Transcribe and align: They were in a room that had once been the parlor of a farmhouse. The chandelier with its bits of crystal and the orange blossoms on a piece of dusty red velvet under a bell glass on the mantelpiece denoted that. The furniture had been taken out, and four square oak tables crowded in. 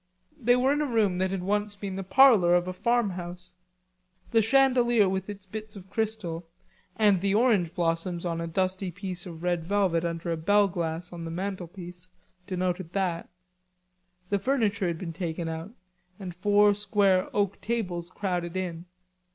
They 0.41 0.55
were 0.55 0.73
in 0.73 0.81
a 0.81 0.87
room 0.87 1.19
that 1.19 1.29
had 1.29 1.43
once 1.43 1.75
been 1.75 1.95
the 1.95 2.01
parlor 2.01 2.55
of 2.55 2.67
a 2.67 2.73
farmhouse. 2.73 3.53
The 4.31 4.41
chandelier 4.41 5.07
with 5.07 5.29
its 5.29 5.45
bits 5.45 5.75
of 5.75 5.91
crystal 5.91 6.47
and 6.95 7.21
the 7.21 7.35
orange 7.35 7.75
blossoms 7.75 8.25
on 8.25 8.41
a 8.41 8.45
piece 8.45 8.47
of 8.47 8.53
dusty 8.55 9.29
red 9.29 9.63
velvet 9.63 10.03
under 10.03 10.31
a 10.31 10.37
bell 10.37 10.67
glass 10.69 11.13
on 11.13 11.23
the 11.23 11.29
mantelpiece 11.29 12.07
denoted 12.47 12.93
that. 12.93 13.29
The 14.31 14.39
furniture 14.39 14.87
had 14.87 14.97
been 14.97 15.13
taken 15.13 15.47
out, 15.47 15.69
and 16.19 16.33
four 16.33 16.73
square 16.73 17.29
oak 17.31 17.61
tables 17.61 18.09
crowded 18.09 18.57
in. 18.57 18.85